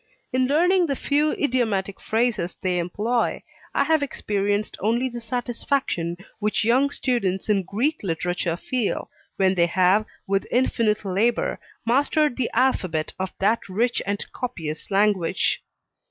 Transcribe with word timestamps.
In 0.33 0.47
learning 0.47 0.87
the 0.87 0.95
few 0.95 1.33
idiomatic 1.33 2.01
phrases 2.01 2.55
they 2.59 2.79
employ, 2.79 3.43
I 3.75 3.83
have 3.83 4.01
experienced 4.01 4.75
only 4.79 5.07
the 5.09 5.21
satisfaction 5.21 6.17
which 6.39 6.63
young 6.63 6.89
students 6.89 7.49
in 7.49 7.61
Greek 7.61 8.01
literature 8.01 8.57
feel, 8.57 9.11
when 9.35 9.53
they 9.53 9.67
have, 9.67 10.07
with 10.25 10.47
infinite 10.49 11.05
labor, 11.05 11.59
mastered 11.85 12.35
the 12.35 12.49
alphabet 12.55 13.13
of 13.19 13.31
that 13.37 13.69
rich 13.69 14.01
and 14.07 14.25
copious 14.31 14.89
language. 14.89 15.61